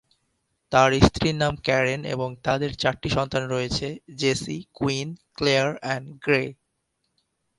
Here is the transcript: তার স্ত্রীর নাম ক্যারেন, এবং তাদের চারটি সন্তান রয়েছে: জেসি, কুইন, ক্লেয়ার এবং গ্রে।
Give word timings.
তার 0.71 0.91
স্ত্রীর 1.01 1.35
নাম 1.35 1.53
ক্যারেন, 1.63 2.01
এবং 2.05 2.29
তাদের 2.43 2.71
চারটি 2.73 3.09
সন্তান 3.09 3.43
রয়েছে: 3.47 3.87
জেসি, 4.15 4.57
কুইন, 4.73 5.07
ক্লেয়ার 5.37 5.69
এবং 5.85 6.03
গ্রে। 6.23 6.43